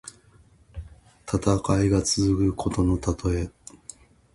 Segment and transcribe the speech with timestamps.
[1.31, 3.51] 戦いが続くことのたとえ。